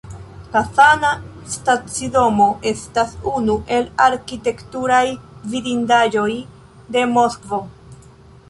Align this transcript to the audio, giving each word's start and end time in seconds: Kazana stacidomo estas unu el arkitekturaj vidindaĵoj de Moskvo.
Kazana 0.53 1.09
stacidomo 1.55 2.47
estas 2.71 3.13
unu 3.33 3.57
el 3.77 3.85
arkitekturaj 4.07 5.05
vidindaĵoj 5.53 6.29
de 6.97 7.09
Moskvo. 7.17 7.63